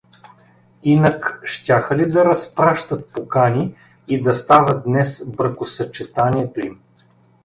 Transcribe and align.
Инак 0.83 1.41
щяха 1.45 1.97
ли 1.97 2.09
да 2.11 2.25
разпращат 2.25 3.09
покани 3.09 3.75
и 4.07 4.21
да 4.23 4.35
става 4.35 4.81
днес 4.83 5.23
бракосъчетанието 5.27 6.65
им? 6.65 6.81